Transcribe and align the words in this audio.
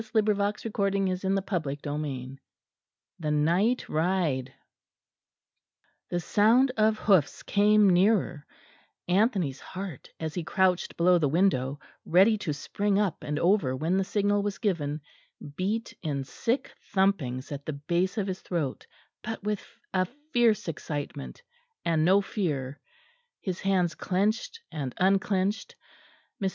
The 0.01 0.23
horses 0.23 0.63
were 0.65 0.71
coming 0.71 1.13
down 1.15 1.31
the 1.35 1.57
lane. 1.59 1.75
CHAPTER 1.77 1.87
XII 1.93 2.39
THE 3.19 3.29
NIGHT 3.29 3.87
RIDE 3.87 4.51
The 6.09 6.19
sound 6.19 6.71
of 6.75 6.97
hoofs 6.97 7.43
came 7.43 7.87
nearer; 7.87 8.47
Anthony's 9.07 9.59
heart, 9.59 10.09
as 10.19 10.33
he 10.33 10.43
crouched 10.43 10.97
below 10.97 11.19
the 11.19 11.29
window, 11.29 11.79
ready 12.03 12.35
to 12.39 12.51
spring 12.51 12.97
up 12.97 13.21
and 13.23 13.37
over 13.37 13.75
when 13.75 13.97
the 13.97 14.03
signal 14.03 14.41
was 14.41 14.57
given, 14.57 15.01
beat 15.55 15.93
in 16.01 16.23
sick 16.23 16.71
thumpings 16.95 17.51
at 17.51 17.67
the 17.67 17.73
base 17.73 18.17
of 18.17 18.25
his 18.25 18.41
throat, 18.41 18.87
but 19.21 19.43
with 19.43 19.63
a 19.93 20.07
fierce 20.33 20.67
excitement 20.67 21.43
and 21.85 22.03
no 22.03 22.21
fear. 22.21 22.81
His 23.39 23.61
hands 23.61 23.93
clenched 23.93 24.61
and 24.71 24.95
unclenched. 24.97 25.75
Mr. 26.41 26.49